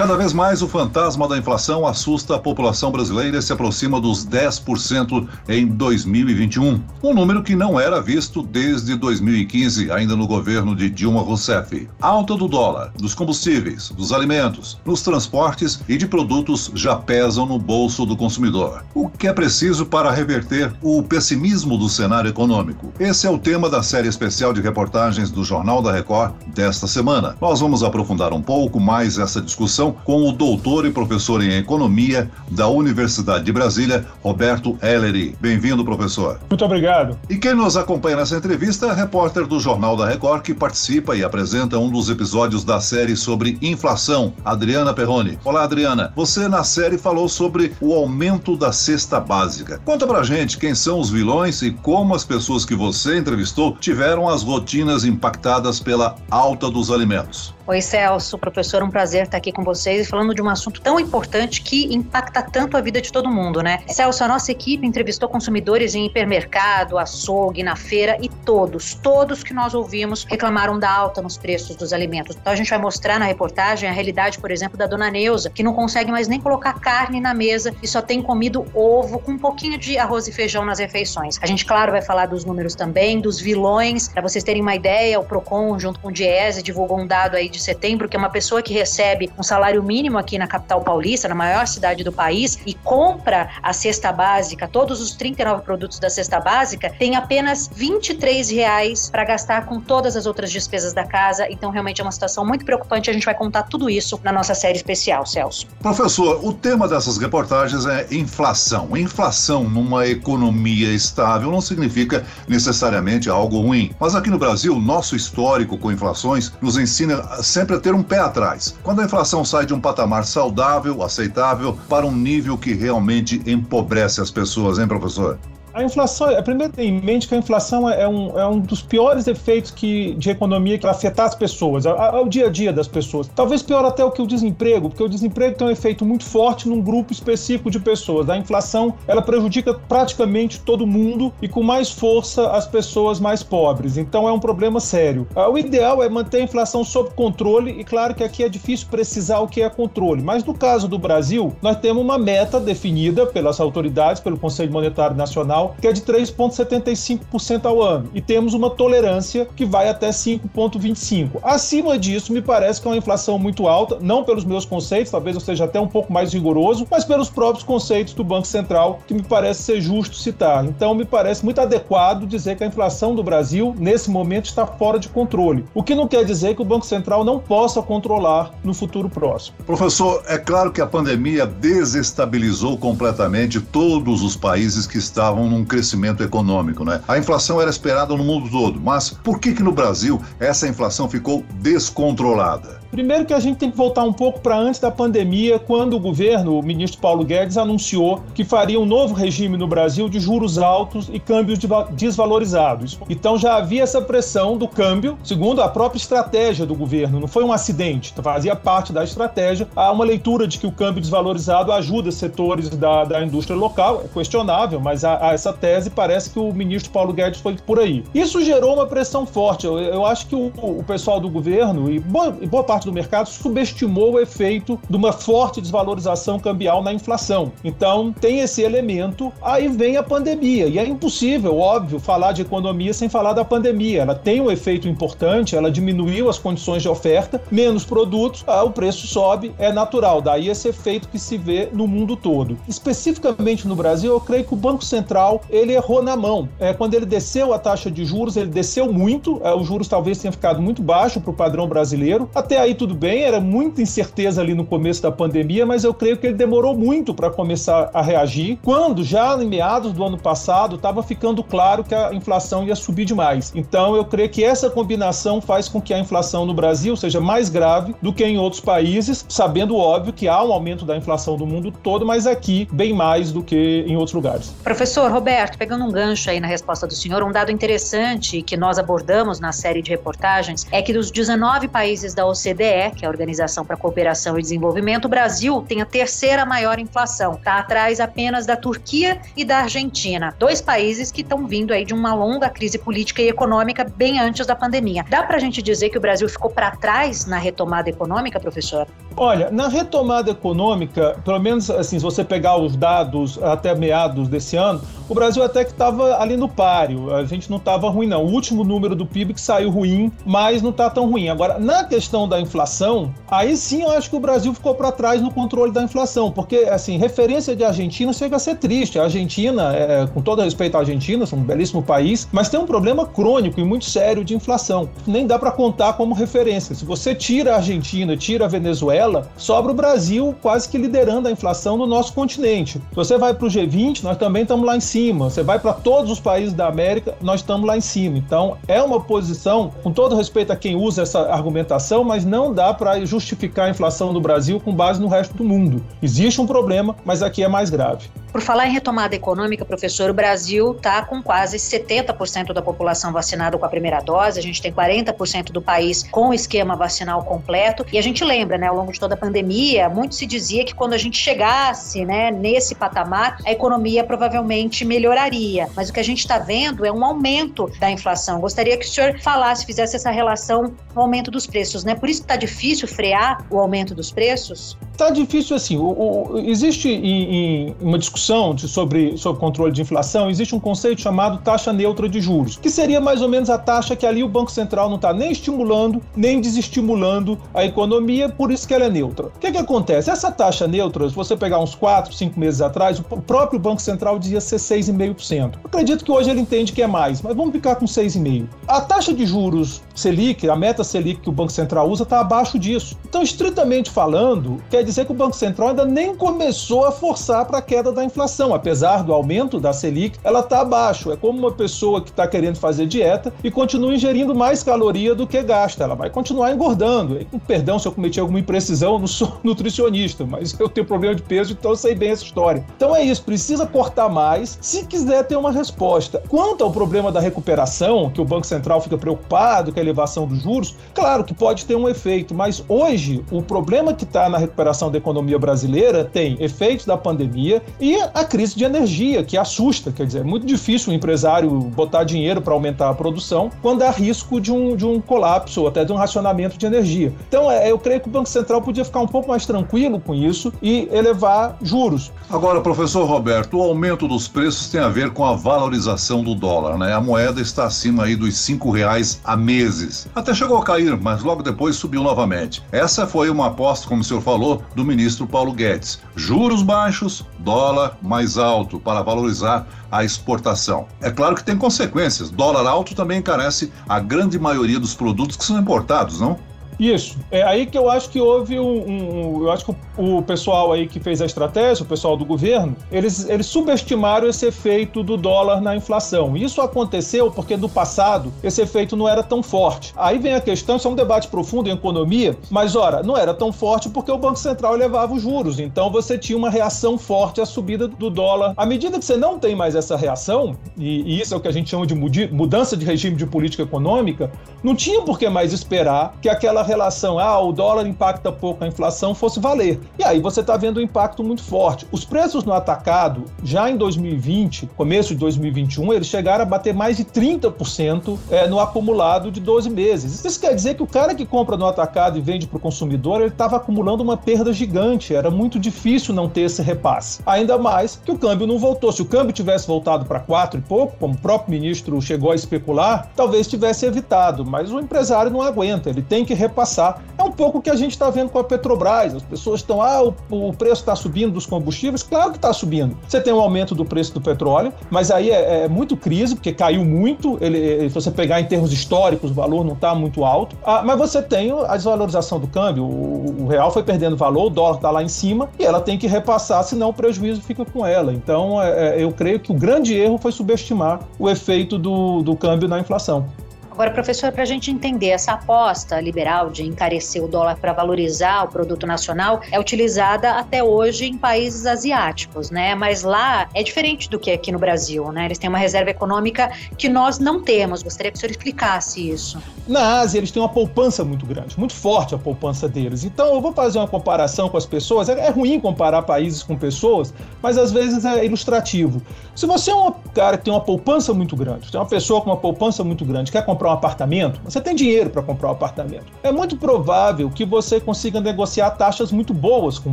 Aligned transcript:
Cada 0.00 0.16
vez 0.16 0.32
mais 0.32 0.62
o 0.62 0.66
fantasma 0.66 1.28
da 1.28 1.36
inflação 1.36 1.86
assusta 1.86 2.36
a 2.36 2.38
população 2.38 2.90
brasileira 2.90 3.36
e 3.36 3.42
se 3.42 3.52
aproxima 3.52 4.00
dos 4.00 4.26
10% 4.26 5.28
em 5.46 5.66
2021. 5.66 6.82
Um 7.02 7.12
número 7.12 7.42
que 7.42 7.54
não 7.54 7.78
era 7.78 8.00
visto 8.00 8.42
desde 8.42 8.96
2015, 8.96 9.92
ainda 9.92 10.16
no 10.16 10.26
governo 10.26 10.74
de 10.74 10.88
Dilma 10.88 11.20
Rousseff. 11.20 11.86
Alta 12.00 12.34
do 12.34 12.48
dólar, 12.48 12.94
dos 12.96 13.14
combustíveis, 13.14 13.90
dos 13.90 14.10
alimentos, 14.10 14.80
nos 14.86 15.02
transportes 15.02 15.82
e 15.86 15.98
de 15.98 16.06
produtos 16.06 16.70
já 16.74 16.96
pesam 16.96 17.44
no 17.44 17.58
bolso 17.58 18.06
do 18.06 18.16
consumidor. 18.16 18.82
O 18.94 19.06
que 19.06 19.28
é 19.28 19.34
preciso 19.34 19.84
para 19.84 20.10
reverter 20.10 20.72
o 20.80 21.02
pessimismo 21.02 21.76
do 21.76 21.90
cenário 21.90 22.30
econômico? 22.30 22.90
Esse 22.98 23.26
é 23.26 23.30
o 23.30 23.36
tema 23.36 23.68
da 23.68 23.82
série 23.82 24.08
especial 24.08 24.54
de 24.54 24.62
reportagens 24.62 25.30
do 25.30 25.44
Jornal 25.44 25.82
da 25.82 25.92
Record 25.92 26.32
desta 26.54 26.86
semana. 26.86 27.36
Nós 27.38 27.60
vamos 27.60 27.82
aprofundar 27.82 28.32
um 28.32 28.40
pouco 28.40 28.80
mais 28.80 29.18
essa 29.18 29.42
discussão 29.42 29.89
com 29.92 30.28
o 30.28 30.32
doutor 30.32 30.86
e 30.86 30.90
professor 30.90 31.42
em 31.42 31.56
economia 31.56 32.30
da 32.50 32.68
Universidade 32.68 33.44
de 33.44 33.52
Brasília, 33.52 34.06
Roberto 34.22 34.78
Ellery. 34.82 35.36
Bem-vindo, 35.40 35.84
professor. 35.84 36.40
Muito 36.48 36.64
obrigado. 36.64 37.18
E 37.28 37.36
quem 37.36 37.54
nos 37.54 37.76
acompanha 37.76 38.16
nessa 38.16 38.36
entrevista 38.36 38.86
é 38.86 38.90
a 38.90 38.94
repórter 38.94 39.46
do 39.46 39.60
Jornal 39.60 39.96
da 39.96 40.06
Record 40.06 40.42
que 40.42 40.54
participa 40.54 41.16
e 41.16 41.24
apresenta 41.24 41.78
um 41.78 41.90
dos 41.90 42.08
episódios 42.10 42.64
da 42.64 42.80
série 42.80 43.16
sobre 43.16 43.58
inflação, 43.62 44.32
Adriana 44.44 44.92
Perrone. 44.92 45.38
Olá, 45.44 45.64
Adriana. 45.64 46.12
Você 46.16 46.48
na 46.48 46.64
série 46.64 46.98
falou 46.98 47.28
sobre 47.28 47.72
o 47.80 47.94
aumento 47.94 48.56
da 48.56 48.72
cesta 48.72 49.20
básica. 49.20 49.80
Conta 49.84 50.06
pra 50.06 50.22
gente 50.22 50.58
quem 50.58 50.74
são 50.74 50.98
os 50.98 51.10
vilões 51.10 51.62
e 51.62 51.70
como 51.70 52.14
as 52.14 52.24
pessoas 52.24 52.64
que 52.64 52.74
você 52.74 53.18
entrevistou 53.18 53.76
tiveram 53.80 54.28
as 54.28 54.42
rotinas 54.42 55.04
impactadas 55.04 55.80
pela 55.80 56.16
alta 56.30 56.70
dos 56.70 56.90
alimentos. 56.90 57.54
Oi, 57.70 57.80
Celso, 57.80 58.36
professor, 58.36 58.82
um 58.82 58.90
prazer 58.90 59.22
estar 59.22 59.36
aqui 59.36 59.52
com 59.52 59.62
vocês 59.62 60.08
falando 60.08 60.34
de 60.34 60.42
um 60.42 60.48
assunto 60.48 60.80
tão 60.80 60.98
importante 60.98 61.62
que 61.62 61.84
impacta 61.94 62.42
tanto 62.42 62.76
a 62.76 62.80
vida 62.80 63.00
de 63.00 63.12
todo 63.12 63.30
mundo, 63.30 63.62
né? 63.62 63.84
Celso, 63.86 64.24
a 64.24 64.26
nossa 64.26 64.50
equipe 64.50 64.84
entrevistou 64.84 65.28
consumidores 65.28 65.94
em 65.94 66.04
hipermercado, 66.04 66.98
açougue, 66.98 67.62
na 67.62 67.76
feira 67.76 68.18
e 68.20 68.28
todos, 68.28 68.94
todos 68.94 69.44
que 69.44 69.54
nós 69.54 69.72
ouvimos 69.72 70.24
reclamaram 70.24 70.80
da 70.80 70.90
alta 70.90 71.22
nos 71.22 71.38
preços 71.38 71.76
dos 71.76 71.92
alimentos. 71.92 72.34
Então 72.34 72.52
a 72.52 72.56
gente 72.56 72.68
vai 72.68 72.78
mostrar 72.80 73.20
na 73.20 73.26
reportagem 73.26 73.88
a 73.88 73.92
realidade, 73.92 74.40
por 74.40 74.50
exemplo, 74.50 74.76
da 74.76 74.88
dona 74.88 75.08
Neuza, 75.08 75.48
que 75.48 75.62
não 75.62 75.72
consegue 75.72 76.10
mais 76.10 76.26
nem 76.26 76.40
colocar 76.40 76.72
carne 76.80 77.20
na 77.20 77.32
mesa 77.32 77.72
e 77.80 77.86
só 77.86 78.02
tem 78.02 78.20
comido 78.20 78.66
ovo 78.74 79.20
com 79.20 79.30
um 79.30 79.38
pouquinho 79.38 79.78
de 79.78 79.96
arroz 79.96 80.26
e 80.26 80.32
feijão 80.32 80.64
nas 80.64 80.80
refeições. 80.80 81.38
A 81.40 81.46
gente, 81.46 81.64
claro, 81.64 81.92
vai 81.92 82.02
falar 82.02 82.26
dos 82.26 82.44
números 82.44 82.74
também, 82.74 83.20
dos 83.20 83.38
vilões, 83.38 84.08
para 84.08 84.22
vocês 84.22 84.42
terem 84.42 84.60
uma 84.60 84.74
ideia, 84.74 85.20
o 85.20 85.24
Procon, 85.24 85.78
junto 85.78 86.00
com 86.00 86.08
o 86.08 86.12
Diese, 86.12 86.64
divulgou 86.64 86.98
um 86.98 87.06
dado 87.06 87.36
aí 87.36 87.48
de 87.48 87.59
de 87.60 87.64
setembro, 87.64 88.08
que 88.08 88.16
é 88.16 88.18
uma 88.18 88.30
pessoa 88.30 88.62
que 88.62 88.72
recebe 88.72 89.30
um 89.38 89.42
salário 89.42 89.82
mínimo 89.82 90.18
aqui 90.18 90.38
na 90.38 90.46
capital 90.46 90.80
paulista, 90.80 91.28
na 91.28 91.34
maior 91.34 91.66
cidade 91.66 92.02
do 92.02 92.12
país, 92.12 92.58
e 92.66 92.74
compra 92.74 93.50
a 93.62 93.72
cesta 93.72 94.12
básica, 94.12 94.66
todos 94.66 95.00
os 95.00 95.14
39 95.14 95.62
produtos 95.62 95.98
da 95.98 96.10
cesta 96.10 96.40
básica, 96.40 96.90
tem 96.98 97.14
apenas 97.16 97.70
23 97.72 98.50
reais 98.50 99.10
para 99.10 99.24
gastar 99.24 99.66
com 99.66 99.80
todas 99.80 100.16
as 100.16 100.26
outras 100.26 100.50
despesas 100.50 100.92
da 100.92 101.04
casa. 101.04 101.46
Então, 101.50 101.70
realmente 101.70 102.00
é 102.00 102.04
uma 102.04 102.12
situação 102.12 102.44
muito 102.44 102.64
preocupante. 102.64 103.10
A 103.10 103.12
gente 103.12 103.24
vai 103.24 103.34
contar 103.34 103.64
tudo 103.64 103.90
isso 103.90 104.18
na 104.24 104.32
nossa 104.32 104.54
série 104.54 104.76
especial, 104.76 105.26
Celso. 105.26 105.66
Professor, 105.80 106.44
o 106.44 106.52
tema 106.52 106.88
dessas 106.88 107.18
reportagens 107.18 107.86
é 107.86 108.06
inflação. 108.10 108.96
Inflação 108.96 109.64
numa 109.64 110.06
economia 110.06 110.92
estável 110.92 111.50
não 111.50 111.60
significa 111.60 112.24
necessariamente 112.48 113.28
algo 113.28 113.60
ruim. 113.60 113.90
Mas 114.00 114.14
aqui 114.14 114.30
no 114.30 114.38
Brasil, 114.38 114.74
nosso 114.78 115.14
histórico 115.14 115.76
com 115.76 115.92
inflações 115.92 116.52
nos 116.60 116.78
ensina 116.78 117.22
sempre 117.50 117.78
ter 117.78 117.94
um 117.94 118.02
pé 118.02 118.18
atrás. 118.18 118.74
Quando 118.82 119.00
a 119.00 119.04
inflação 119.04 119.44
sai 119.44 119.66
de 119.66 119.74
um 119.74 119.80
patamar 119.80 120.24
saudável, 120.24 121.02
aceitável, 121.02 121.76
para 121.88 122.06
um 122.06 122.14
nível 122.14 122.56
que 122.56 122.72
realmente 122.72 123.42
empobrece 123.46 124.20
as 124.20 124.30
pessoas, 124.30 124.78
hein, 124.78 124.86
professor? 124.86 125.38
A 125.72 125.84
inflação, 125.84 126.28
é 126.28 126.42
primeiro 126.42 126.72
ter 126.72 126.84
em 126.84 127.00
mente 127.00 127.28
que 127.28 127.34
a 127.34 127.38
inflação 127.38 127.88
é 127.88 128.06
um, 128.06 128.38
é 128.38 128.46
um 128.46 128.58
dos 128.58 128.82
piores 128.82 129.28
efeitos 129.28 129.70
que, 129.70 130.14
de 130.14 130.28
economia 130.28 130.76
que 130.76 130.86
afetar 130.86 131.26
as 131.26 131.34
pessoas, 131.34 131.86
ao 131.86 132.28
dia 132.28 132.46
a 132.46 132.50
dia 132.50 132.72
das 132.72 132.88
pessoas. 132.88 133.30
Talvez 133.34 133.62
pior 133.62 133.84
até 133.84 134.04
o 134.04 134.10
que 134.10 134.20
o 134.20 134.26
desemprego, 134.26 134.88
porque 134.88 135.02
o 135.02 135.08
desemprego 135.08 135.56
tem 135.56 135.66
um 135.68 135.70
efeito 135.70 136.04
muito 136.04 136.24
forte 136.24 136.68
num 136.68 136.80
grupo 136.80 137.12
específico 137.12 137.70
de 137.70 137.78
pessoas. 137.78 138.28
A 138.28 138.36
inflação, 138.36 138.94
ela 139.06 139.22
prejudica 139.22 139.72
praticamente 139.72 140.58
todo 140.60 140.86
mundo 140.86 141.32
e 141.40 141.48
com 141.48 141.62
mais 141.62 141.90
força 141.90 142.50
as 142.50 142.66
pessoas 142.66 143.20
mais 143.20 143.42
pobres. 143.42 143.96
Então 143.96 144.28
é 144.28 144.32
um 144.32 144.40
problema 144.40 144.80
sério. 144.80 145.26
Ah, 145.36 145.48
o 145.48 145.56
ideal 145.56 146.02
é 146.02 146.08
manter 146.08 146.38
a 146.38 146.44
inflação 146.44 146.82
sob 146.82 147.10
controle 147.10 147.70
e 147.78 147.84
claro 147.84 148.14
que 148.14 148.24
aqui 148.24 148.42
é 148.42 148.48
difícil 148.48 148.88
precisar 148.90 149.38
o 149.38 149.46
que 149.46 149.62
é 149.62 149.70
controle, 149.70 150.20
mas 150.22 150.42
no 150.42 150.54
caso 150.54 150.88
do 150.88 150.98
Brasil, 150.98 151.54
nós 151.62 151.76
temos 151.76 152.02
uma 152.02 152.18
meta 152.18 152.58
definida 152.58 153.24
pelas 153.26 153.60
autoridades, 153.60 154.20
pelo 154.20 154.36
Conselho 154.36 154.72
Monetário 154.72 155.16
Nacional 155.16 155.59
que 155.80 155.86
é 155.86 155.92
de 155.92 156.02
3,75% 156.02 157.64
ao 157.64 157.82
ano. 157.82 158.10
E 158.14 158.20
temos 158.20 158.54
uma 158.54 158.70
tolerância 158.70 159.46
que 159.56 159.64
vai 159.64 159.88
até 159.88 160.10
5,25%. 160.10 161.40
Acima 161.42 161.98
disso, 161.98 162.32
me 162.32 162.42
parece 162.42 162.80
que 162.80 162.88
é 162.88 162.90
uma 162.90 162.96
inflação 162.96 163.38
muito 163.38 163.66
alta, 163.66 163.98
não 164.00 164.24
pelos 164.24 164.44
meus 164.44 164.64
conceitos, 164.64 165.10
talvez 165.10 165.36
eu 165.36 165.40
seja 165.40 165.64
até 165.64 165.80
um 165.80 165.88
pouco 165.88 166.12
mais 166.12 166.32
rigoroso, 166.32 166.86
mas 166.90 167.04
pelos 167.04 167.28
próprios 167.28 167.64
conceitos 167.64 168.14
do 168.14 168.24
Banco 168.24 168.46
Central, 168.46 169.00
que 169.06 169.14
me 169.14 169.22
parece 169.22 169.62
ser 169.62 169.80
justo 169.80 170.16
citar. 170.16 170.64
Então, 170.64 170.94
me 170.94 171.04
parece 171.04 171.44
muito 171.44 171.60
adequado 171.60 172.26
dizer 172.26 172.56
que 172.56 172.64
a 172.64 172.66
inflação 172.66 173.14
do 173.14 173.22
Brasil, 173.22 173.74
nesse 173.78 174.10
momento, 174.10 174.46
está 174.46 174.66
fora 174.66 174.98
de 174.98 175.08
controle. 175.08 175.64
O 175.74 175.82
que 175.82 175.94
não 175.94 176.06
quer 176.06 176.24
dizer 176.24 176.54
que 176.54 176.62
o 176.62 176.64
Banco 176.64 176.86
Central 176.86 177.24
não 177.24 177.38
possa 177.38 177.82
controlar 177.82 178.52
no 178.62 178.74
futuro 178.74 179.08
próximo. 179.08 179.56
Professor, 179.66 180.22
é 180.26 180.38
claro 180.38 180.72
que 180.72 180.80
a 180.80 180.86
pandemia 180.86 181.46
desestabilizou 181.46 182.76
completamente 182.78 183.60
todos 183.60 184.22
os 184.22 184.36
países 184.36 184.86
que 184.86 184.98
estavam 184.98 185.48
num 185.50 185.64
crescimento 185.64 186.22
econômico, 186.22 186.84
né? 186.84 187.02
A 187.06 187.18
inflação 187.18 187.60
era 187.60 187.70
esperada 187.70 188.16
no 188.16 188.24
mundo 188.24 188.48
todo, 188.48 188.80
mas 188.80 189.10
por 189.10 189.38
que 189.38 189.52
que 189.52 189.62
no 189.62 189.72
Brasil 189.72 190.20
essa 190.38 190.66
inflação 190.66 191.08
ficou 191.08 191.44
descontrolada? 191.60 192.79
Primeiro 192.90 193.24
que 193.24 193.32
a 193.32 193.38
gente 193.38 193.56
tem 193.56 193.70
que 193.70 193.76
voltar 193.76 194.02
um 194.02 194.12
pouco 194.12 194.40
para 194.40 194.56
antes 194.56 194.80
da 194.80 194.90
pandemia, 194.90 195.58
quando 195.58 195.94
o 195.94 196.00
governo, 196.00 196.58
o 196.58 196.62
ministro 196.62 197.00
Paulo 197.00 197.24
Guedes, 197.24 197.56
anunciou 197.56 198.20
que 198.34 198.42
faria 198.42 198.80
um 198.80 198.84
novo 198.84 199.14
regime 199.14 199.56
no 199.56 199.68
Brasil 199.68 200.08
de 200.08 200.18
juros 200.18 200.58
altos 200.58 201.08
e 201.12 201.20
câmbios 201.20 201.58
desvalorizados. 201.92 202.98
Então 203.08 203.38
já 203.38 203.56
havia 203.56 203.84
essa 203.84 204.00
pressão 204.00 204.56
do 204.56 204.66
câmbio, 204.66 205.16
segundo 205.22 205.62
a 205.62 205.68
própria 205.68 205.98
estratégia 205.98 206.66
do 206.66 206.74
governo, 206.74 207.20
não 207.20 207.28
foi 207.28 207.44
um 207.44 207.52
acidente, 207.52 208.12
fazia 208.20 208.56
parte 208.56 208.92
da 208.92 209.04
estratégia. 209.04 209.68
Há 209.76 209.92
uma 209.92 210.04
leitura 210.04 210.48
de 210.48 210.58
que 210.58 210.66
o 210.66 210.72
câmbio 210.72 211.00
desvalorizado 211.00 211.72
ajuda 211.72 212.10
setores 212.10 212.68
da, 212.70 213.04
da 213.04 213.24
indústria 213.24 213.56
local, 213.56 214.02
é 214.04 214.08
questionável, 214.08 214.80
mas 214.80 215.04
há, 215.04 215.28
há 215.28 215.32
essa 215.32 215.52
tese 215.52 215.90
parece 215.90 216.30
que 216.30 216.38
o 216.38 216.52
ministro 216.52 216.90
Paulo 216.90 217.12
Guedes 217.12 217.40
foi 217.40 217.54
por 217.54 217.78
aí. 217.78 218.04
Isso 218.12 218.42
gerou 218.44 218.74
uma 218.74 218.86
pressão 218.86 219.24
forte. 219.24 219.66
Eu, 219.66 219.78
eu 219.78 220.04
acho 220.04 220.26
que 220.26 220.34
o, 220.34 220.52
o 220.56 220.84
pessoal 220.84 221.20
do 221.20 221.28
governo 221.28 221.90
e 221.90 222.00
boa, 222.00 222.36
e 222.40 222.46
boa 222.46 222.64
parte 222.64 222.79
parte 222.80 222.86
do 222.86 222.92
mercado 222.92 223.28
subestimou 223.28 224.12
o 224.12 224.20
efeito 224.20 224.78
de 224.88 224.96
uma 224.96 225.12
forte 225.12 225.60
desvalorização 225.60 226.38
cambial 226.38 226.82
na 226.82 226.92
inflação. 226.92 227.52
Então, 227.62 228.12
tem 228.12 228.40
esse 228.40 228.62
elemento, 228.62 229.30
aí 229.42 229.68
vem 229.68 229.98
a 229.98 230.02
pandemia. 230.02 230.66
E 230.66 230.78
é 230.78 230.86
impossível, 230.86 231.58
óbvio, 231.58 232.00
falar 232.00 232.32
de 232.32 232.42
economia 232.42 232.94
sem 232.94 233.08
falar 233.08 233.34
da 233.34 233.44
pandemia. 233.44 234.02
Ela 234.02 234.14
tem 234.14 234.40
um 234.40 234.50
efeito 234.50 234.88
importante, 234.88 235.54
ela 235.54 235.70
diminuiu 235.70 236.30
as 236.30 236.38
condições 236.38 236.82
de 236.82 236.88
oferta, 236.88 237.42
menos 237.50 237.84
produtos, 237.84 238.42
ah, 238.46 238.64
o 238.64 238.70
preço 238.70 239.06
sobe, 239.06 239.52
é 239.58 239.70
natural. 239.70 240.22
Daí 240.22 240.48
esse 240.48 240.68
efeito 240.68 241.08
que 241.08 241.18
se 241.18 241.36
vê 241.36 241.68
no 241.72 241.86
mundo 241.86 242.16
todo. 242.16 242.56
Especificamente 242.66 243.68
no 243.68 243.76
Brasil, 243.76 244.12
eu 244.12 244.20
creio 244.20 244.44
que 244.44 244.54
o 244.54 244.56
Banco 244.56 244.84
Central 244.84 245.42
ele 245.50 245.74
errou 245.74 246.02
na 246.02 246.16
mão. 246.16 246.48
É, 246.58 246.72
quando 246.72 246.94
ele 246.94 247.06
desceu 247.06 247.52
a 247.52 247.58
taxa 247.58 247.90
de 247.90 248.04
juros, 248.06 248.36
ele 248.36 248.48
desceu 248.48 248.90
muito, 248.90 249.40
é, 249.44 249.52
os 249.54 249.66
juros 249.66 249.88
talvez 249.88 250.18
tenham 250.18 250.32
ficado 250.32 250.62
muito 250.62 250.82
baixo 250.82 251.20
para 251.20 251.30
o 251.30 251.34
padrão 251.34 251.66
brasileiro. 251.66 252.30
Até 252.34 252.58
aí 252.58 252.69
tudo 252.74 252.94
bem, 252.94 253.22
era 253.22 253.40
muita 253.40 253.82
incerteza 253.82 254.40
ali 254.40 254.54
no 254.54 254.64
começo 254.64 255.02
da 255.02 255.10
pandemia, 255.10 255.66
mas 255.66 255.84
eu 255.84 255.92
creio 255.92 256.16
que 256.16 256.26
ele 256.26 256.36
demorou 256.36 256.76
muito 256.76 257.14
para 257.14 257.30
começar 257.30 257.90
a 257.92 258.02
reagir, 258.02 258.58
quando 258.62 259.04
já 259.04 259.36
em 259.42 259.46
meados 259.46 259.92
do 259.92 260.04
ano 260.04 260.18
passado 260.18 260.76
estava 260.76 261.02
ficando 261.02 261.42
claro 261.42 261.84
que 261.84 261.94
a 261.94 262.12
inflação 262.12 262.64
ia 262.64 262.74
subir 262.74 263.04
demais. 263.04 263.52
Então 263.54 263.94
eu 263.94 264.04
creio 264.04 264.28
que 264.28 264.44
essa 264.44 264.70
combinação 264.70 265.40
faz 265.40 265.68
com 265.68 265.80
que 265.80 265.92
a 265.94 265.98
inflação 265.98 266.44
no 266.46 266.54
Brasil 266.54 266.96
seja 266.96 267.20
mais 267.20 267.48
grave 267.48 267.94
do 268.00 268.12
que 268.12 268.24
em 268.24 268.38
outros 268.38 268.60
países, 268.60 269.24
sabendo 269.28 269.76
óbvio 269.76 270.12
que 270.12 270.28
há 270.28 270.42
um 270.42 270.52
aumento 270.52 270.84
da 270.84 270.96
inflação 270.96 271.36
do 271.36 271.46
mundo 271.46 271.72
todo, 271.82 272.06
mas 272.06 272.26
aqui 272.26 272.68
bem 272.72 272.92
mais 272.92 273.32
do 273.32 273.42
que 273.42 273.84
em 273.86 273.96
outros 273.96 274.14
lugares. 274.14 274.54
Professor 274.62 275.10
Roberto, 275.10 275.58
pegando 275.58 275.84
um 275.84 275.90
gancho 275.90 276.30
aí 276.30 276.40
na 276.40 276.46
resposta 276.46 276.86
do 276.86 276.94
senhor, 276.94 277.22
um 277.22 277.32
dado 277.32 277.50
interessante 277.50 278.42
que 278.42 278.56
nós 278.56 278.78
abordamos 278.78 279.40
na 279.40 279.52
série 279.52 279.82
de 279.82 279.90
reportagens 279.90 280.66
é 280.70 280.82
que 280.82 280.92
dos 280.92 281.10
19 281.10 281.68
países 281.68 282.14
da 282.14 282.26
OCDE 282.26 282.59
OCDE, 282.60 282.94
que 282.94 283.04
é 283.04 283.08
a 283.08 283.10
Organização 283.10 283.64
para 283.64 283.74
a 283.74 283.78
Cooperação 283.78 284.38
e 284.38 284.42
Desenvolvimento, 284.42 285.06
o 285.06 285.08
Brasil 285.08 285.62
tem 285.66 285.80
a 285.80 285.86
terceira 285.86 286.44
maior 286.44 286.78
inflação. 286.78 287.34
Está 287.34 287.58
atrás 287.58 287.98
apenas 288.00 288.44
da 288.46 288.56
Turquia 288.56 289.20
e 289.36 289.44
da 289.44 289.58
Argentina, 289.58 290.34
dois 290.38 290.60
países 290.60 291.10
que 291.10 291.22
estão 291.22 291.46
vindo 291.46 291.72
aí 291.72 291.84
de 291.84 291.94
uma 291.94 292.14
longa 292.14 292.50
crise 292.50 292.78
política 292.78 293.22
e 293.22 293.28
econômica 293.28 293.84
bem 293.84 294.20
antes 294.20 294.46
da 294.46 294.54
pandemia. 294.54 295.04
Dá 295.08 295.22
para 295.22 295.36
a 295.36 295.40
gente 295.40 295.62
dizer 295.62 295.88
que 295.88 295.98
o 295.98 296.00
Brasil 296.00 296.28
ficou 296.28 296.50
para 296.50 296.70
trás 296.72 297.24
na 297.24 297.38
retomada 297.38 297.88
econômica, 297.88 298.38
professor? 298.38 298.86
Olha, 299.16 299.50
na 299.50 299.68
retomada 299.68 300.30
econômica, 300.30 301.18
pelo 301.24 301.38
menos 301.38 301.70
assim, 301.70 301.98
se 301.98 302.04
você 302.04 302.24
pegar 302.24 302.56
os 302.56 302.76
dados 302.76 303.42
até 303.42 303.74
meados 303.74 304.28
desse 304.28 304.56
ano, 304.56 304.80
o 305.10 305.14
Brasil 305.14 305.42
até 305.42 305.64
que 305.64 305.72
estava 305.72 306.16
ali 306.20 306.36
no 306.36 306.48
páreo. 306.48 307.12
A 307.12 307.24
gente 307.24 307.50
não 307.50 307.56
estava 307.56 307.90
ruim, 307.90 308.06
não. 308.06 308.24
O 308.24 308.30
último 308.30 308.62
número 308.62 308.94
do 308.94 309.04
PIB 309.04 309.34
que 309.34 309.40
saiu 309.40 309.68
ruim, 309.68 310.12
mas 310.24 310.62
não 310.62 310.70
está 310.70 310.88
tão 310.88 311.10
ruim. 311.10 311.28
Agora, 311.28 311.58
na 311.58 311.82
questão 311.82 312.28
da 312.28 312.40
inflação, 312.40 313.12
aí 313.28 313.56
sim 313.56 313.82
eu 313.82 313.90
acho 313.90 314.08
que 314.08 314.14
o 314.14 314.20
Brasil 314.20 314.54
ficou 314.54 314.72
para 314.72 314.92
trás 314.92 315.20
no 315.20 315.32
controle 315.32 315.72
da 315.72 315.82
inflação, 315.82 316.30
porque, 316.30 316.58
assim, 316.70 316.96
referência 316.96 317.56
de 317.56 317.64
Argentina 317.64 318.12
chega 318.12 318.36
a 318.36 318.38
ser 318.38 318.56
triste. 318.56 319.00
A 319.00 319.04
Argentina, 319.04 319.74
é, 319.74 320.06
com 320.06 320.22
todo 320.22 320.42
respeito 320.42 320.76
à 320.76 320.80
Argentina, 320.80 321.24
é 321.30 321.34
um 321.34 321.42
belíssimo 321.42 321.82
país, 321.82 322.28
mas 322.30 322.48
tem 322.48 322.60
um 322.60 322.66
problema 322.66 323.04
crônico 323.04 323.58
e 323.58 323.64
muito 323.64 323.86
sério 323.86 324.24
de 324.24 324.36
inflação. 324.36 324.88
Nem 325.04 325.26
dá 325.26 325.38
para 325.40 325.50
contar 325.50 325.94
como 325.94 326.14
referência. 326.14 326.72
Se 326.72 326.84
você 326.84 327.16
tira 327.16 327.54
a 327.54 327.56
Argentina, 327.56 328.16
tira 328.16 328.44
a 328.44 328.48
Venezuela, 328.48 328.99
sobra 329.36 329.72
o 329.72 329.74
Brasil 329.74 330.34
quase 330.42 330.68
que 330.68 330.78
liderando 330.78 331.28
a 331.28 331.30
inflação 331.30 331.76
no 331.76 331.86
nosso 331.86 332.12
continente. 332.12 332.78
Se 332.78 332.94
você 332.94 333.18
vai 333.18 333.34
para 333.34 333.46
o 333.46 333.50
G20, 333.50 334.02
nós 334.02 334.16
também 334.16 334.42
estamos 334.42 334.66
lá 334.66 334.76
em 334.76 334.80
cima. 334.80 335.30
Você 335.30 335.42
vai 335.42 335.58
para 335.58 335.72
todos 335.72 336.10
os 336.10 336.20
países 336.20 336.52
da 336.52 336.66
América, 336.66 337.14
nós 337.20 337.40
estamos 337.40 337.66
lá 337.66 337.76
em 337.76 337.80
cima. 337.80 338.18
Então, 338.18 338.56
é 338.68 338.82
uma 338.82 339.00
posição, 339.00 339.72
com 339.82 339.92
todo 339.92 340.16
respeito 340.16 340.52
a 340.52 340.56
quem 340.56 340.76
usa 340.76 341.02
essa 341.02 341.30
argumentação, 341.30 342.04
mas 342.04 342.24
não 342.24 342.52
dá 342.52 342.74
para 342.74 343.04
justificar 343.04 343.66
a 343.66 343.70
inflação 343.70 344.12
do 344.12 344.20
Brasil 344.20 344.60
com 344.60 344.74
base 344.74 345.00
no 345.00 345.08
resto 345.08 345.34
do 345.34 345.44
mundo. 345.44 345.82
Existe 346.02 346.40
um 346.40 346.46
problema, 346.46 346.96
mas 347.04 347.22
aqui 347.22 347.42
é 347.42 347.48
mais 347.48 347.70
grave. 347.70 348.08
Por 348.32 348.40
falar 348.40 348.68
em 348.68 348.72
retomada 348.72 349.16
econômica, 349.16 349.64
professor, 349.64 350.08
o 350.08 350.14
Brasil 350.14 350.72
está 350.72 351.04
com 351.04 351.20
quase 351.20 351.56
70% 351.56 352.52
da 352.52 352.62
população 352.62 353.12
vacinada 353.12 353.58
com 353.58 353.66
a 353.66 353.68
primeira 353.68 354.00
dose, 354.00 354.38
a 354.38 354.42
gente 354.42 354.62
tem 354.62 354.72
40% 354.72 355.50
do 355.50 355.60
país 355.60 356.04
com 356.04 356.28
o 356.28 356.34
esquema 356.34 356.76
vacinal 356.76 357.24
completo, 357.24 357.84
e 357.92 357.98
a 357.98 358.02
gente 358.02 358.22
lembra, 358.24 358.56
né, 358.56 358.68
ao 358.68 358.76
longo 358.76 358.92
de 358.92 359.00
toda 359.00 359.14
a 359.14 359.16
pandemia, 359.16 359.88
muito 359.88 360.14
se 360.14 360.26
dizia 360.26 360.64
que 360.64 360.74
quando 360.74 360.92
a 360.92 360.98
gente 360.98 361.18
chegasse, 361.18 362.04
né, 362.04 362.30
nesse 362.30 362.74
patamar, 362.74 363.38
a 363.44 363.50
economia 363.50 364.04
provavelmente 364.04 364.84
melhoraria, 364.84 365.68
mas 365.74 365.90
o 365.90 365.92
que 365.92 365.98
a 366.00 366.04
gente 366.04 366.20
está 366.20 366.38
vendo 366.38 366.84
é 366.84 366.92
um 366.92 367.04
aumento 367.04 367.68
da 367.80 367.90
inflação. 367.90 368.40
Gostaria 368.40 368.76
que 368.76 368.86
o 368.86 368.88
senhor 368.88 369.18
falasse, 369.20 369.66
fizesse 369.66 369.96
essa 369.96 370.10
relação 370.10 370.72
com 370.94 371.00
o 371.00 371.02
aumento 371.02 371.32
dos 371.32 371.46
preços, 371.46 371.82
né? 371.82 371.96
Por 371.96 372.08
isso 372.08 372.20
que 372.20 372.24
está 372.26 372.36
difícil 372.36 372.86
frear 372.86 373.44
o 373.50 373.58
aumento 373.58 373.92
dos 373.92 374.12
preços? 374.12 374.78
Está 375.00 375.08
difícil 375.08 375.56
assim. 375.56 375.78
O, 375.78 375.84
o, 375.84 376.38
existe 376.40 376.90
em, 376.90 377.70
em 377.70 377.76
uma 377.80 377.98
discussão 377.98 378.54
de, 378.54 378.68
sobre, 378.68 379.16
sobre 379.16 379.40
controle 379.40 379.72
de 379.72 379.80
inflação, 379.80 380.28
existe 380.28 380.54
um 380.54 380.60
conceito 380.60 381.00
chamado 381.00 381.38
taxa 381.38 381.72
neutra 381.72 382.06
de 382.06 382.20
juros, 382.20 382.58
que 382.58 382.68
seria 382.68 383.00
mais 383.00 383.22
ou 383.22 383.28
menos 383.28 383.48
a 383.48 383.56
taxa 383.56 383.96
que 383.96 384.04
ali 384.04 384.22
o 384.22 384.28
Banco 384.28 384.50
Central 384.50 384.90
não 384.90 384.96
está 384.96 385.10
nem 385.14 385.32
estimulando, 385.32 386.02
nem 386.14 386.38
desestimulando 386.38 387.38
a 387.54 387.64
economia, 387.64 388.28
por 388.28 388.52
isso 388.52 388.68
que 388.68 388.74
ela 388.74 388.84
é 388.84 388.90
neutra. 388.90 389.28
O 389.28 389.38
que, 389.40 389.50
que 389.50 389.56
acontece? 389.56 390.10
Essa 390.10 390.30
taxa 390.30 390.68
neutra, 390.68 391.08
se 391.08 391.14
você 391.14 391.34
pegar 391.34 391.60
uns 391.60 391.74
4, 391.74 392.12
5 392.12 392.38
meses 392.38 392.60
atrás, 392.60 392.98
o 392.98 393.02
próprio 393.02 393.58
Banco 393.58 393.80
Central 393.80 394.18
dizia 394.18 394.38
ser 394.38 394.56
6,5%. 394.56 395.60
Acredito 395.64 396.04
que 396.04 396.12
hoje 396.12 396.28
ele 396.28 396.40
entende 396.40 396.74
que 396.74 396.82
é 396.82 396.86
mais, 396.86 397.22
mas 397.22 397.34
vamos 397.34 397.52
ficar 397.52 397.76
com 397.76 397.86
6,5%. 397.86 398.48
A 398.68 398.82
taxa 398.82 399.14
de 399.14 399.24
juros 399.24 399.80
Selic, 399.94 400.46
a 400.46 400.56
meta 400.56 400.84
Selic 400.84 401.22
que 401.22 401.30
o 401.30 401.32
Banco 401.32 401.52
Central 401.52 401.88
usa, 401.88 402.02
está 402.02 402.20
abaixo 402.20 402.58
disso. 402.58 402.98
Então, 403.08 403.22
estritamente 403.22 403.90
falando, 403.90 404.62
quer 404.68 404.84
dizer 404.84 404.89
que 405.04 405.12
o 405.12 405.14
Banco 405.14 405.36
Central 405.36 405.68
ainda 405.68 405.84
nem 405.84 406.14
começou 406.14 406.86
a 406.86 406.92
forçar 406.92 407.44
para 407.44 407.58
a 407.58 407.62
queda 407.62 407.92
da 407.92 408.02
inflação. 408.02 408.54
Apesar 408.54 409.04
do 409.04 409.12
aumento 409.12 409.60
da 409.60 409.72
Selic, 409.72 410.18
ela 410.24 410.40
está 410.40 410.60
abaixo. 410.62 411.12
É 411.12 411.16
como 411.16 411.38
uma 411.38 411.52
pessoa 411.52 412.00
que 412.00 412.10
está 412.10 412.26
querendo 412.26 412.56
fazer 412.56 412.86
dieta 412.86 413.32
e 413.44 413.50
continua 413.50 413.94
ingerindo 413.94 414.34
mais 414.34 414.62
caloria 414.62 415.14
do 415.14 415.26
que 415.26 415.42
gasta. 415.42 415.84
Ela 415.84 415.94
vai 415.94 416.08
continuar 416.08 416.50
engordando. 416.50 417.20
E, 417.20 417.26
perdão 417.40 417.78
se 417.78 417.86
eu 417.86 417.92
cometi 417.92 418.18
alguma 418.18 418.40
imprecisão, 418.40 418.94
eu 418.94 418.98
não 419.00 419.06
sou 419.06 419.38
nutricionista, 419.44 420.24
mas 420.24 420.58
eu 420.58 420.68
tenho 420.68 420.86
problema 420.86 421.14
de 421.14 421.22
peso, 421.22 421.52
então 421.52 421.72
eu 421.72 421.76
sei 421.76 421.94
bem 421.94 422.10
essa 422.10 422.24
história. 422.24 422.64
Então 422.76 422.96
é 422.96 423.02
isso, 423.02 423.22
precisa 423.22 423.66
cortar 423.66 424.08
mais 424.08 424.58
se 424.62 424.86
quiser 424.86 425.24
ter 425.24 425.36
uma 425.36 425.52
resposta. 425.52 426.22
Quanto 426.28 426.64
ao 426.64 426.70
problema 426.70 427.12
da 427.12 427.20
recuperação, 427.20 428.10
que 428.10 428.20
o 428.20 428.24
Banco 428.24 428.46
Central 428.46 428.80
fica 428.80 428.96
preocupado, 428.96 429.72
que 429.72 429.78
ele 429.78 429.90
elevação 429.90 430.26
dos 430.26 430.42
juros, 430.42 430.76
claro 430.94 431.24
que 431.24 431.34
pode 431.34 431.66
ter 431.66 431.74
um 431.74 431.88
efeito, 431.88 432.34
mas 432.34 432.64
hoje 432.68 433.24
o 433.30 433.42
problema 433.42 433.92
que 433.92 434.04
está 434.04 434.28
na 434.28 434.38
recuperação 434.38 434.79
da 434.88 434.98
economia 434.98 435.38
brasileira 435.38 436.04
tem 436.04 436.36
efeitos 436.38 436.86
da 436.86 436.96
pandemia 436.96 437.60
e 437.80 437.96
a 438.14 438.24
crise 438.24 438.56
de 438.56 438.62
energia, 438.62 439.24
que 439.24 439.36
assusta. 439.36 439.90
Quer 439.90 440.06
dizer, 440.06 440.20
é 440.20 440.24
muito 440.24 440.46
difícil 440.46 440.92
o 440.92 440.94
empresário 440.94 441.50
botar 441.50 442.04
dinheiro 442.04 442.40
para 442.40 442.54
aumentar 442.54 442.90
a 442.90 442.94
produção 442.94 443.50
quando 443.60 443.82
há 443.82 443.90
risco 443.90 444.40
de 444.40 444.52
um, 444.52 444.76
de 444.76 444.86
um 444.86 445.00
colapso 445.00 445.62
ou 445.62 445.68
até 445.68 445.84
de 445.84 445.92
um 445.92 445.96
racionamento 445.96 446.56
de 446.56 446.66
energia. 446.66 447.12
Então, 447.28 447.50
é, 447.50 447.70
eu 447.70 447.78
creio 447.78 448.00
que 448.00 448.08
o 448.08 448.12
Banco 448.12 448.28
Central 448.28 448.62
podia 448.62 448.84
ficar 448.84 449.00
um 449.00 449.08
pouco 449.08 449.28
mais 449.28 449.44
tranquilo 449.44 450.00
com 450.00 450.14
isso 450.14 450.52
e 450.62 450.88
elevar 450.92 451.56
juros. 451.60 452.12
Agora, 452.30 452.60
professor 452.60 453.04
Roberto, 453.04 453.58
o 453.58 453.62
aumento 453.62 454.06
dos 454.06 454.28
preços 454.28 454.68
tem 454.68 454.80
a 454.80 454.88
ver 454.88 455.10
com 455.10 455.24
a 455.24 455.34
valorização 455.34 456.22
do 456.22 456.34
dólar, 456.34 456.78
né? 456.78 456.92
A 456.92 457.00
moeda 457.00 457.40
está 457.40 457.64
acima 457.64 458.04
aí 458.04 458.14
dos 458.14 458.36
cinco 458.36 458.70
reais 458.70 459.20
mês 459.36 459.80
meses. 459.80 460.08
Até 460.14 460.34
chegou 460.34 460.58
a 460.58 460.64
cair, 460.64 460.96
mas 460.96 461.22
logo 461.22 461.42
depois 461.42 461.76
subiu 461.76 462.02
novamente. 462.02 462.62
Essa 462.72 463.06
foi 463.06 463.30
uma 463.30 463.46
aposta, 463.48 463.88
como 463.88 464.00
o 464.00 464.04
senhor 464.04 464.22
falou, 464.22 464.62
do 464.74 464.84
ministro 464.84 465.26
Paulo 465.26 465.52
Guedes. 465.52 466.00
Juros 466.14 466.62
baixos, 466.62 467.24
dólar 467.38 467.98
mais 468.02 468.38
alto 468.38 468.78
para 468.78 469.02
valorizar 469.02 469.66
a 469.90 470.04
exportação. 470.04 470.86
É 471.00 471.10
claro 471.10 471.34
que 471.34 471.44
tem 471.44 471.56
consequências. 471.56 472.30
Dólar 472.30 472.66
alto 472.66 472.94
também 472.94 473.18
encarece 473.18 473.72
a 473.88 473.98
grande 473.98 474.38
maioria 474.38 474.78
dos 474.78 474.94
produtos 474.94 475.36
que 475.36 475.44
são 475.44 475.58
importados, 475.58 476.20
não? 476.20 476.38
Isso. 476.80 477.18
É 477.30 477.42
aí 477.42 477.66
que 477.66 477.76
eu 477.76 477.90
acho 477.90 478.08
que 478.08 478.18
houve 478.18 478.58
um. 478.58 478.88
um 478.88 479.42
eu 479.42 479.52
acho 479.52 479.66
que 479.66 479.70
o, 479.98 480.16
o, 480.16 480.22
pessoal 480.22 480.72
aí 480.72 480.88
que 480.88 480.98
fez 480.98 481.20
a 481.20 481.26
estratégia, 481.26 481.84
o 481.84 481.86
pessoal 481.86 482.16
do 482.16 482.24
governo, 482.24 482.74
eles, 482.90 483.28
eles 483.28 483.46
subestimaram 483.46 484.26
esse 484.26 484.46
efeito 484.46 485.02
do 485.02 485.18
dólar 485.18 485.60
na 485.60 485.76
inflação. 485.76 486.34
Isso 486.34 486.62
aconteceu 486.62 487.30
porque 487.30 487.54
no 487.54 487.68
passado 487.68 488.32
esse 488.42 488.62
efeito 488.62 488.96
não 488.96 489.06
era 489.06 489.22
tão 489.22 489.42
forte. 489.42 489.92
Aí 489.94 490.18
vem 490.18 490.32
a 490.32 490.40
questão, 490.40 490.76
isso 490.76 490.88
é 490.88 490.90
um 490.90 490.94
debate 490.94 491.28
profundo 491.28 491.68
em 491.68 491.72
economia, 491.72 492.34
mas 492.50 492.74
ora, 492.74 493.02
não 493.02 493.16
era 493.16 493.34
tão 493.34 493.52
forte 493.52 493.90
porque 493.90 494.10
o 494.10 494.16
Banco 494.16 494.38
Central 494.38 494.74
elevava 494.74 495.12
os 495.12 495.22
juros. 495.22 495.60
Então 495.60 495.90
você 495.90 496.16
tinha 496.16 496.38
uma 496.38 496.48
reação 496.48 496.96
forte 496.96 497.42
à 497.42 497.46
subida 497.46 497.86
do 497.86 498.08
dólar. 498.08 498.54
À 498.56 498.64
medida 498.64 498.98
que 498.98 499.04
você 499.04 499.18
não 499.18 499.38
tem 499.38 499.54
mais 499.54 499.74
essa 499.74 499.98
reação, 499.98 500.56
e, 500.78 501.02
e 501.02 501.20
isso 501.20 501.34
é 501.34 501.36
o 501.36 501.40
que 501.40 501.48
a 501.48 501.52
gente 501.52 501.68
chama 501.68 501.86
de 501.86 501.94
mudança 501.94 502.74
de 502.74 502.86
regime 502.86 503.16
de 503.16 503.26
política 503.26 503.64
econômica, 503.64 504.32
não 504.62 504.74
tinha 504.74 505.02
por 505.02 505.18
que 505.18 505.28
mais 505.28 505.52
esperar 505.52 506.14
que 506.22 506.28
aquela 506.28 506.69
relação, 506.70 507.18
ah, 507.18 507.38
o 507.40 507.52
dólar 507.52 507.86
impacta 507.86 508.30
pouco 508.30 508.62
a 508.62 508.68
inflação, 508.68 509.14
fosse 509.14 509.40
valer. 509.40 509.80
E 509.98 510.04
aí 510.04 510.20
você 510.20 510.40
está 510.40 510.56
vendo 510.56 510.78
um 510.78 510.82
impacto 510.82 511.22
muito 511.24 511.42
forte. 511.42 511.86
Os 511.90 512.04
preços 512.04 512.44
no 512.44 512.52
atacado, 512.52 513.24
já 513.42 513.68
em 513.68 513.76
2020, 513.76 514.70
começo 514.76 515.08
de 515.10 515.16
2021, 515.16 515.92
eles 515.92 516.06
chegaram 516.06 516.42
a 516.42 516.46
bater 516.46 516.72
mais 516.72 516.96
de 516.96 517.04
30% 517.04 518.16
é, 518.30 518.46
no 518.46 518.60
acumulado 518.60 519.30
de 519.30 519.40
12 519.40 519.68
meses. 519.68 520.24
Isso 520.24 520.40
quer 520.40 520.54
dizer 520.54 520.74
que 520.74 520.82
o 520.82 520.86
cara 520.86 521.14
que 521.14 521.26
compra 521.26 521.56
no 521.56 521.66
atacado 521.66 522.16
e 522.16 522.20
vende 522.20 522.46
para 522.46 522.56
o 522.56 522.60
consumidor, 522.60 523.20
ele 523.20 523.30
estava 523.30 523.56
acumulando 523.56 524.02
uma 524.02 524.16
perda 524.16 524.52
gigante. 524.52 525.14
Era 525.14 525.30
muito 525.30 525.58
difícil 525.58 526.14
não 526.14 526.28
ter 526.28 526.42
esse 526.42 526.62
repasse. 526.62 527.20
Ainda 527.26 527.58
mais 527.58 528.00
que 528.04 528.12
o 528.12 528.18
câmbio 528.18 528.46
não 528.46 528.58
voltou. 528.58 528.92
Se 528.92 529.02
o 529.02 529.06
câmbio 529.06 529.32
tivesse 529.32 529.66
voltado 529.66 530.04
para 530.04 530.20
4 530.20 530.60
e 530.60 530.62
pouco, 530.62 530.96
como 530.98 531.14
o 531.14 531.18
próprio 531.18 531.50
ministro 531.50 532.00
chegou 532.00 532.30
a 532.30 532.34
especular, 532.34 533.10
talvez 533.16 533.48
tivesse 533.48 533.86
evitado. 533.86 534.46
Mas 534.46 534.70
o 534.70 534.78
empresário 534.78 535.30
não 535.30 535.42
aguenta, 535.42 535.90
ele 535.90 536.02
tem 536.02 536.24
que 536.24 536.32
repassar 536.34 536.59
passar. 536.60 537.02
É 537.16 537.22
um 537.22 537.32
pouco 537.32 537.58
o 537.58 537.62
que 537.62 537.70
a 537.70 537.76
gente 537.76 537.92
está 537.92 538.10
vendo 538.10 538.30
com 538.30 538.38
a 538.38 538.44
Petrobras. 538.44 539.14
As 539.14 539.22
pessoas 539.22 539.60
estão, 539.60 539.80
ah, 539.80 540.02
o, 540.02 540.14
o 540.30 540.52
preço 540.52 540.82
está 540.82 540.94
subindo 540.94 541.32
dos 541.32 541.46
combustíveis. 541.46 542.02
Claro 542.02 542.32
que 542.32 542.36
está 542.36 542.52
subindo. 542.52 542.96
Você 543.08 543.20
tem 543.20 543.32
um 543.32 543.40
aumento 543.40 543.74
do 543.74 543.84
preço 543.84 544.12
do 544.12 544.20
petróleo, 544.20 544.72
mas 544.90 545.10
aí 545.10 545.30
é, 545.30 545.64
é 545.64 545.68
muito 545.68 545.96
crise, 545.96 546.34
porque 546.34 546.52
caiu 546.52 546.84
muito. 546.84 547.38
Ele, 547.40 547.88
se 547.88 547.94
você 547.94 548.10
pegar 548.10 548.40
em 548.40 548.44
termos 548.44 548.72
históricos, 548.72 549.30
o 549.30 549.34
valor 549.34 549.64
não 549.64 549.72
está 549.72 549.94
muito 549.94 550.24
alto. 550.24 550.56
Ah, 550.64 550.82
mas 550.84 550.98
você 550.98 551.22
tem 551.22 551.50
a 551.66 551.76
desvalorização 551.76 552.38
do 552.38 552.46
câmbio. 552.46 552.84
O, 552.84 553.44
o 553.44 553.46
real 553.46 553.70
foi 553.70 553.82
perdendo 553.82 554.16
valor, 554.16 554.46
o 554.46 554.50
dólar 554.50 554.76
está 554.76 554.90
lá 554.90 555.02
em 555.02 555.08
cima 555.08 555.48
e 555.58 555.64
ela 555.64 555.80
tem 555.80 555.96
que 555.96 556.06
repassar, 556.06 556.62
senão 556.64 556.90
o 556.90 556.92
prejuízo 556.92 557.40
fica 557.40 557.64
com 557.64 557.86
ela. 557.86 558.12
Então, 558.12 558.60
é, 558.62 558.98
é 558.98 559.02
eu 559.02 559.12
creio 559.12 559.40
que 559.40 559.50
o 559.50 559.54
grande 559.54 559.94
erro 559.94 560.18
foi 560.18 560.32
subestimar 560.32 561.00
o 561.18 561.28
efeito 561.28 561.78
do, 561.78 562.22
do 562.22 562.36
câmbio 562.36 562.68
na 562.68 562.78
inflação. 562.78 563.26
Agora, 563.70 563.92
professor, 563.92 564.30
para 564.32 564.42
a 564.42 564.46
gente 564.46 564.70
entender 564.70 565.08
essa 565.08 565.32
aposta 565.32 566.00
liberal 566.00 566.50
de 566.50 566.66
encarecer 566.66 567.24
o 567.24 567.28
dólar 567.28 567.56
para 567.56 567.72
valorizar 567.72 568.44
o 568.44 568.48
produto 568.48 568.86
nacional 568.86 569.40
é 569.50 569.58
utilizada 569.58 570.32
até 570.32 570.62
hoje 570.62 571.06
em 571.06 571.16
países 571.16 571.64
asiáticos, 571.64 572.50
né? 572.50 572.74
Mas 572.74 573.02
lá 573.02 573.48
é 573.54 573.62
diferente 573.62 574.10
do 574.10 574.18
que 574.18 574.30
aqui 574.32 574.52
no 574.52 574.58
Brasil, 574.58 575.10
né? 575.12 575.24
Eles 575.24 575.38
têm 575.38 575.48
uma 575.48 575.58
reserva 575.58 575.90
econômica 575.90 576.50
que 576.76 576.88
nós 576.88 577.18
não 577.18 577.42
temos. 577.42 577.82
Gostaria 577.82 578.10
que 578.10 578.18
o 578.18 578.20
senhor 578.20 578.30
explicasse 578.30 579.08
isso. 579.08 579.40
Na 579.66 580.00
Ásia, 580.00 580.18
eles 580.18 580.30
têm 580.30 580.42
uma 580.42 580.48
poupança 580.48 581.04
muito 581.04 581.24
grande, 581.24 581.58
muito 581.58 581.74
forte 581.74 582.14
a 582.14 582.18
poupança 582.18 582.68
deles. 582.68 583.04
Então, 583.04 583.34
eu 583.34 583.40
vou 583.40 583.52
fazer 583.52 583.78
uma 583.78 583.88
comparação 583.88 584.48
com 584.48 584.56
as 584.56 584.66
pessoas. 584.66 585.08
É, 585.08 585.26
é 585.26 585.30
ruim 585.30 585.58
comparar 585.60 586.02
países 586.02 586.42
com 586.42 586.56
pessoas, 586.56 587.14
mas 587.40 587.56
às 587.56 587.70
vezes 587.72 588.04
é 588.04 588.24
ilustrativo. 588.24 589.00
Se 589.34 589.46
você 589.46 589.70
é 589.70 589.74
um 589.74 589.92
cara 590.12 590.36
que 590.36 590.44
tem 590.44 590.52
uma 590.52 590.60
poupança 590.60 591.14
muito 591.14 591.34
grande, 591.36 591.70
tem 591.70 591.80
uma 591.80 591.86
pessoa 591.86 592.20
com 592.20 592.28
uma 592.28 592.36
poupança 592.36 592.84
muito 592.84 593.04
grande, 593.04 593.32
quer 593.32 593.44
comprar 593.44 593.69
um 593.70 593.74
apartamento, 593.74 594.40
você 594.44 594.60
tem 594.60 594.74
dinheiro 594.74 595.10
para 595.10 595.22
comprar 595.22 595.48
um 595.48 595.52
apartamento. 595.52 596.06
É 596.22 596.30
muito 596.30 596.56
provável 596.56 597.30
que 597.30 597.44
você 597.44 597.80
consiga 597.80 598.20
negociar 598.20 598.70
taxas 598.70 599.12
muito 599.12 599.32
boas 599.32 599.78
com 599.78 599.90
o 599.90 599.92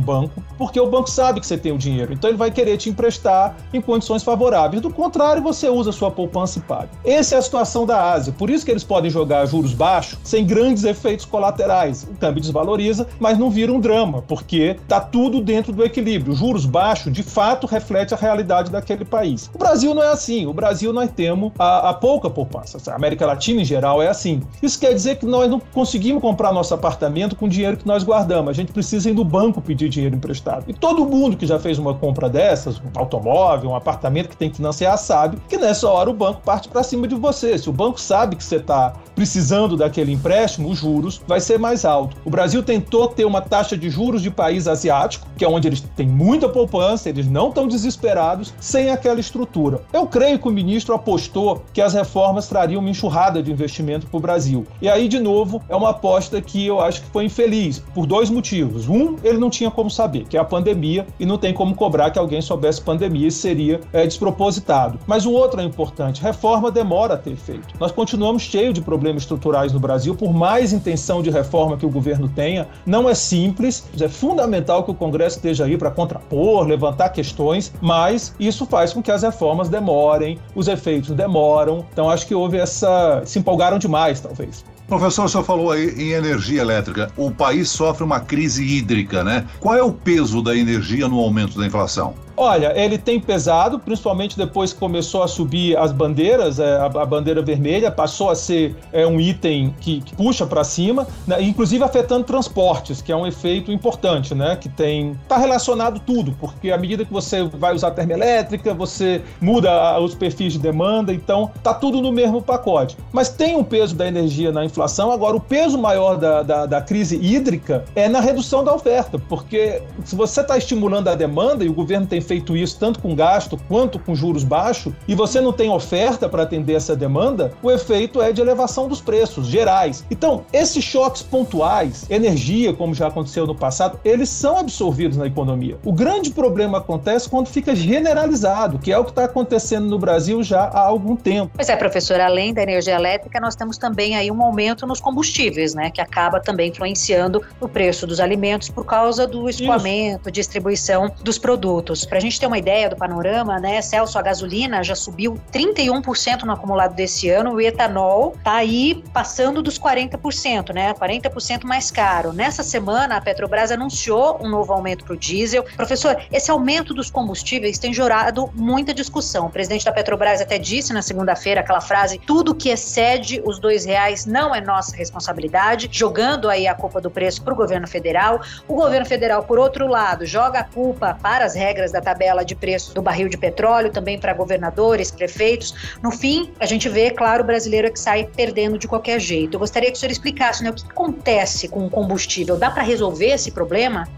banco, 0.00 0.42
porque 0.56 0.80
o 0.80 0.86
banco 0.88 1.10
sabe 1.10 1.40
que 1.40 1.46
você 1.46 1.56
tem 1.56 1.72
o 1.72 1.78
dinheiro, 1.78 2.12
então 2.12 2.30
ele 2.30 2.38
vai 2.38 2.50
querer 2.50 2.76
te 2.76 2.90
emprestar 2.90 3.56
em 3.72 3.80
condições 3.80 4.22
favoráveis. 4.22 4.82
Do 4.82 4.90
contrário, 4.90 5.42
você 5.42 5.68
usa 5.68 5.92
sua 5.92 6.10
poupança 6.10 6.58
e 6.58 6.62
paga. 6.62 6.90
Essa 7.04 7.36
é 7.36 7.38
a 7.38 7.42
situação 7.42 7.86
da 7.86 8.12
Ásia, 8.12 8.32
por 8.32 8.50
isso 8.50 8.64
que 8.64 8.70
eles 8.70 8.84
podem 8.84 9.10
jogar 9.10 9.46
juros 9.46 9.72
baixos 9.72 10.18
sem 10.22 10.46
grandes 10.46 10.84
efeitos 10.84 11.24
colaterais. 11.24 12.04
O 12.04 12.14
câmbio 12.16 12.40
desvaloriza, 12.40 13.06
mas 13.18 13.38
não 13.38 13.50
vira 13.50 13.72
um 13.72 13.80
drama, 13.80 14.22
porque 14.22 14.76
está 14.80 15.00
tudo 15.00 15.40
dentro 15.40 15.72
do 15.72 15.84
equilíbrio. 15.84 16.34
Juros 16.34 16.66
baixos, 16.66 17.12
de 17.12 17.22
fato, 17.22 17.66
reflete 17.66 18.14
a 18.14 18.16
realidade 18.16 18.70
daquele 18.70 19.04
país. 19.04 19.50
O 19.54 19.58
Brasil 19.58 19.94
não 19.94 20.02
é 20.02 20.08
assim. 20.08 20.46
O 20.46 20.52
Brasil 20.52 20.92
nós 20.92 21.10
temos 21.10 21.52
a, 21.58 21.90
a 21.90 21.94
pouca 21.94 22.28
poupança. 22.28 22.78
A 22.90 22.94
América 22.94 23.26
Latina 23.26 23.57
em 23.60 23.64
geral 23.64 24.02
é 24.02 24.08
assim. 24.08 24.42
Isso 24.62 24.78
quer 24.78 24.92
dizer 24.92 25.16
que 25.16 25.26
nós 25.26 25.50
não 25.50 25.60
conseguimos 25.60 26.22
comprar 26.22 26.52
nosso 26.52 26.74
apartamento 26.74 27.36
com 27.36 27.46
o 27.46 27.48
dinheiro 27.48 27.76
que 27.76 27.86
nós 27.86 28.02
guardamos. 28.02 28.50
A 28.50 28.52
gente 28.52 28.72
precisa 28.72 29.10
ir 29.10 29.14
no 29.14 29.24
banco 29.24 29.60
pedir 29.60 29.88
dinheiro 29.88 30.16
emprestado. 30.16 30.64
E 30.68 30.72
todo 30.72 31.04
mundo 31.04 31.36
que 31.36 31.46
já 31.46 31.58
fez 31.58 31.78
uma 31.78 31.94
compra 31.94 32.28
dessas, 32.28 32.78
um 32.78 32.98
automóvel, 32.98 33.70
um 33.70 33.76
apartamento 33.76 34.28
que 34.28 34.36
tem 34.36 34.50
que 34.50 34.56
financiar, 34.56 34.96
sabe 34.98 35.38
que 35.48 35.56
nessa 35.56 35.88
hora 35.88 36.10
o 36.10 36.14
banco 36.14 36.40
parte 36.42 36.68
para 36.68 36.82
cima 36.82 37.06
de 37.06 37.14
você. 37.14 37.58
Se 37.58 37.68
o 37.68 37.72
banco 37.72 38.00
sabe 38.00 38.36
que 38.36 38.44
você 38.44 38.56
está 38.56 38.94
precisando 39.14 39.76
daquele 39.76 40.12
empréstimo, 40.12 40.68
os 40.68 40.78
juros 40.78 41.20
vai 41.26 41.40
ser 41.40 41.58
mais 41.58 41.84
alto. 41.84 42.16
O 42.24 42.30
Brasil 42.30 42.62
tentou 42.62 43.08
ter 43.08 43.24
uma 43.24 43.40
taxa 43.40 43.76
de 43.76 43.90
juros 43.90 44.22
de 44.22 44.30
país 44.30 44.68
asiático, 44.68 45.26
que 45.36 45.44
é 45.44 45.48
onde 45.48 45.68
eles 45.68 45.80
têm 45.96 46.06
muita 46.06 46.48
poupança, 46.48 47.08
eles 47.08 47.28
não 47.28 47.48
estão 47.48 47.66
desesperados, 47.66 48.54
sem 48.60 48.90
aquela 48.90 49.20
estrutura. 49.20 49.80
Eu 49.92 50.06
creio 50.06 50.38
que 50.38 50.48
o 50.48 50.52
ministro 50.52 50.94
apostou 50.94 51.64
que 51.72 51.80
as 51.80 51.94
reformas 51.94 52.48
trariam 52.48 52.80
uma 52.80 52.90
enxurrada 52.90 53.42
de 53.42 53.47
investimento 53.50 54.06
para 54.06 54.16
o 54.16 54.20
Brasil. 54.20 54.66
E 54.80 54.88
aí, 54.88 55.08
de 55.08 55.18
novo, 55.18 55.62
é 55.68 55.76
uma 55.76 55.90
aposta 55.90 56.40
que 56.40 56.66
eu 56.66 56.80
acho 56.80 57.02
que 57.02 57.10
foi 57.10 57.24
infeliz, 57.24 57.78
por 57.94 58.06
dois 58.06 58.30
motivos. 58.30 58.88
Um, 58.88 59.16
ele 59.22 59.38
não 59.38 59.50
tinha 59.50 59.70
como 59.70 59.90
saber, 59.90 60.24
que 60.24 60.36
é 60.36 60.40
a 60.40 60.44
pandemia, 60.44 61.06
e 61.18 61.26
não 61.26 61.38
tem 61.38 61.52
como 61.52 61.74
cobrar 61.74 62.10
que 62.10 62.18
alguém 62.18 62.40
soubesse 62.40 62.80
pandemia, 62.80 63.28
isso 63.28 63.40
seria 63.40 63.80
é, 63.92 64.06
despropositado. 64.06 64.98
Mas 65.06 65.26
o 65.26 65.32
outro 65.32 65.60
é 65.60 65.64
importante: 65.64 66.22
reforma 66.22 66.70
demora 66.70 67.14
a 67.14 67.16
ter 67.16 67.32
efeito. 67.32 67.74
Nós 67.78 67.92
continuamos 67.92 68.42
cheios 68.42 68.74
de 68.74 68.80
problemas 68.80 69.22
estruturais 69.22 69.72
no 69.72 69.80
Brasil, 69.80 70.14
por 70.14 70.32
mais 70.32 70.72
intenção 70.72 71.22
de 71.22 71.30
reforma 71.30 71.76
que 71.76 71.86
o 71.86 71.90
governo 71.90 72.28
tenha, 72.28 72.68
não 72.86 73.08
é 73.08 73.14
simples. 73.14 73.88
É 74.00 74.08
fundamental 74.08 74.84
que 74.84 74.90
o 74.90 74.94
Congresso 74.94 75.36
esteja 75.36 75.64
aí 75.64 75.76
para 75.76 75.90
contrapor, 75.90 76.66
levantar 76.66 77.10
questões, 77.10 77.72
mas 77.80 78.34
isso 78.38 78.66
faz 78.66 78.92
com 78.92 79.02
que 79.02 79.10
as 79.10 79.22
reformas 79.22 79.68
demorem, 79.68 80.38
os 80.54 80.68
efeitos 80.68 81.10
demoram. 81.10 81.84
Então 81.92 82.08
acho 82.08 82.26
que 82.26 82.34
houve 82.34 82.58
essa. 82.58 83.22
Empolgaram 83.38 83.78
demais, 83.78 84.20
talvez. 84.20 84.64
Professor, 84.86 85.26
o 85.26 85.28
senhor 85.28 85.44
falou 85.44 85.70
aí 85.70 85.90
em 85.90 86.12
energia 86.12 86.62
elétrica. 86.62 87.10
O 87.16 87.30
país 87.30 87.68
sofre 87.68 88.04
uma 88.04 88.20
crise 88.20 88.64
hídrica, 88.64 89.22
né? 89.22 89.46
Qual 89.60 89.74
é 89.74 89.82
o 89.82 89.92
peso 89.92 90.42
da 90.42 90.56
energia 90.56 91.08
no 91.08 91.18
aumento 91.18 91.58
da 91.58 91.66
inflação? 91.66 92.14
Olha, 92.40 92.72
ele 92.80 92.96
tem 92.96 93.18
pesado, 93.18 93.80
principalmente 93.80 94.38
depois 94.38 94.72
que 94.72 94.78
começou 94.78 95.24
a 95.24 95.28
subir 95.28 95.76
as 95.76 95.90
bandeiras, 95.90 96.60
é, 96.60 96.76
a, 96.76 96.84
a, 96.84 97.04
bandeira 97.04 97.42
vermelha 97.42 97.90
passou 97.90 98.30
a 98.30 98.36
ser 98.36 98.76
é, 98.92 99.04
um 99.04 99.20
item 99.20 99.74
que, 99.80 100.00
que 100.00 100.14
puxa 100.14 100.46
para 100.46 100.62
cima, 100.62 101.04
né, 101.26 101.42
inclusive 101.42 101.82
afetando 101.82 102.22
transportes, 102.22 103.02
que 103.02 103.10
é 103.10 103.16
um 103.16 103.26
efeito 103.26 103.72
importante, 103.72 104.36
né? 104.36 104.54
Que 104.54 104.68
tem. 104.68 105.16
Está 105.22 105.36
relacionado 105.36 105.98
tudo, 105.98 106.32
porque 106.38 106.70
à 106.70 106.78
medida 106.78 107.04
que 107.04 107.12
você 107.12 107.42
vai 107.42 107.74
usar 107.74 107.90
termoelétrica, 107.90 108.72
você 108.72 109.20
muda 109.40 109.98
os 109.98 110.14
perfis 110.14 110.52
de 110.52 110.60
demanda, 110.60 111.12
então 111.12 111.50
tá 111.60 111.74
tudo 111.74 112.00
no 112.00 112.12
mesmo 112.12 112.40
pacote. 112.40 112.96
Mas 113.12 113.28
tem 113.30 113.56
um 113.56 113.64
peso 113.64 113.96
da 113.96 114.06
energia 114.06 114.52
na 114.52 114.64
inflação, 114.64 115.10
agora 115.10 115.36
o 115.36 115.40
peso 115.40 115.76
maior 115.76 116.16
da, 116.16 116.44
da, 116.44 116.66
da 116.66 116.80
crise 116.80 117.16
hídrica 117.16 117.84
é 117.96 118.08
na 118.08 118.20
redução 118.20 118.62
da 118.62 118.72
oferta, 118.72 119.18
porque 119.18 119.82
se 120.04 120.14
você 120.14 120.40
está 120.40 120.56
estimulando 120.56 121.08
a 121.08 121.16
demanda 121.16 121.64
e 121.64 121.68
o 121.68 121.74
governo 121.74 122.06
tem 122.06 122.20
feito 122.28 122.54
isso 122.54 122.78
tanto 122.78 123.00
com 123.00 123.14
gasto 123.14 123.58
quanto 123.68 123.98
com 123.98 124.14
juros 124.14 124.44
baixos, 124.44 124.92
e 125.08 125.14
você 125.14 125.40
não 125.40 125.52
tem 125.52 125.70
oferta 125.70 126.28
para 126.28 126.42
atender 126.42 126.74
essa 126.74 126.94
demanda, 126.94 127.52
o 127.62 127.70
efeito 127.70 128.20
é 128.20 128.30
de 128.30 128.40
elevação 128.40 128.86
dos 128.86 129.00
preços 129.00 129.46
gerais. 129.46 130.04
Então, 130.10 130.44
esses 130.52 130.84
choques 130.84 131.22
pontuais, 131.22 132.06
energia, 132.10 132.72
como 132.74 132.94
já 132.94 133.06
aconteceu 133.06 133.46
no 133.46 133.54
passado, 133.54 133.98
eles 134.04 134.28
são 134.28 134.58
absorvidos 134.58 135.16
na 135.16 135.26
economia. 135.26 135.78
O 135.84 135.92
grande 135.92 136.30
problema 136.30 136.78
acontece 136.78 137.28
quando 137.28 137.48
fica 137.48 137.74
generalizado, 137.74 138.78
que 138.78 138.92
é 138.92 138.98
o 138.98 139.04
que 139.04 139.10
está 139.10 139.24
acontecendo 139.24 139.88
no 139.88 139.98
Brasil 139.98 140.42
já 140.42 140.64
há 140.64 140.80
algum 140.80 141.16
tempo. 141.16 141.52
Pois 141.54 141.68
é, 141.68 141.76
professor, 141.76 142.20
além 142.20 142.52
da 142.52 142.62
energia 142.62 142.94
elétrica, 142.94 143.40
nós 143.40 143.56
temos 143.56 143.78
também 143.78 144.16
aí 144.16 144.30
um 144.30 144.42
aumento 144.42 144.86
nos 144.86 145.00
combustíveis, 145.00 145.74
né, 145.74 145.90
que 145.90 146.00
acaba 146.00 146.40
também 146.40 146.68
influenciando 146.68 147.42
o 147.60 147.68
preço 147.68 148.06
dos 148.06 148.20
alimentos 148.20 148.68
por 148.68 148.84
causa 148.84 149.26
do 149.26 149.48
escoamento, 149.48 150.30
distribuição 150.30 151.10
dos 151.22 151.38
produtos. 151.38 152.04
Para 152.04 152.17
a 152.18 152.20
gente 152.20 152.38
ter 152.38 152.46
uma 152.46 152.58
ideia 152.58 152.90
do 152.90 152.96
panorama, 152.96 153.58
né, 153.58 153.80
Celso, 153.80 154.18
a 154.18 154.22
gasolina 154.22 154.82
já 154.82 154.94
subiu 154.94 155.40
31% 155.52 156.42
no 156.42 156.52
acumulado 156.52 156.94
desse 156.94 157.30
ano, 157.30 157.54
o 157.54 157.60
etanol 157.60 158.34
está 158.36 158.56
aí 158.56 159.04
passando 159.12 159.62
dos 159.62 159.78
40%, 159.78 160.74
né, 160.74 160.92
40% 160.94 161.64
mais 161.64 161.90
caro. 161.90 162.32
Nessa 162.32 162.62
semana, 162.62 163.16
a 163.16 163.20
Petrobras 163.20 163.70
anunciou 163.70 164.38
um 164.42 164.48
novo 164.48 164.72
aumento 164.72 165.04
para 165.04 165.14
o 165.14 165.16
diesel. 165.16 165.64
Professor, 165.76 166.20
esse 166.32 166.50
aumento 166.50 166.92
dos 166.92 167.10
combustíveis 167.10 167.78
tem 167.78 167.92
gerado 167.92 168.50
muita 168.54 168.92
discussão. 168.92 169.46
O 169.46 169.50
presidente 169.50 169.84
da 169.84 169.92
Petrobras 169.92 170.40
até 170.40 170.58
disse 170.58 170.92
na 170.92 171.02
segunda-feira 171.02 171.60
aquela 171.60 171.80
frase: 171.80 172.18
tudo 172.26 172.54
que 172.54 172.68
excede 172.68 173.40
os 173.44 173.58
dois 173.58 173.84
reais 173.84 174.26
não 174.26 174.54
é 174.54 174.60
nossa 174.60 174.96
responsabilidade, 174.96 175.88
jogando 175.90 176.50
aí 176.50 176.66
a 176.66 176.74
culpa 176.74 177.00
do 177.00 177.10
preço 177.10 177.42
para 177.42 177.52
o 177.52 177.56
governo 177.56 177.86
federal. 177.86 178.40
O 178.66 178.74
governo 178.74 179.06
federal, 179.06 179.44
por 179.44 179.58
outro 179.58 179.86
lado, 179.86 180.26
joga 180.26 180.60
a 180.60 180.64
culpa 180.64 181.16
para 181.22 181.44
as 181.44 181.54
regras 181.54 181.92
da 181.92 182.00
tabela 182.08 182.44
de 182.44 182.54
preço 182.54 182.94
do 182.94 183.02
barril 183.02 183.28
de 183.28 183.36
petróleo, 183.36 183.90
também 183.90 184.18
para 184.18 184.32
governadores, 184.32 185.10
prefeitos. 185.10 185.74
No 186.02 186.10
fim, 186.10 186.50
a 186.58 186.66
gente 186.66 186.88
vê, 186.88 187.10
claro, 187.10 187.42
o 187.42 187.46
brasileiro 187.46 187.92
que 187.92 188.00
sai 188.00 188.24
perdendo 188.24 188.78
de 188.78 188.88
qualquer 188.88 189.20
jeito. 189.20 189.54
Eu 189.54 189.60
gostaria 189.60 189.90
que 189.90 189.96
o 189.96 190.00
senhor 190.00 190.12
explicasse 190.12 190.62
né, 190.64 190.70
o 190.70 190.74
que 190.74 190.84
acontece 190.84 191.68
com 191.68 191.86
o 191.86 191.90
combustível. 191.90 192.56
Dá 192.56 192.70
para 192.70 192.82
resolver 192.82 193.26
esse 193.26 193.50
problema? 193.50 194.08